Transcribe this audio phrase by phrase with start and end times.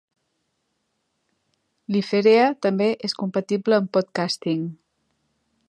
[1.95, 4.65] Liferea també és compatible amb Podcasting.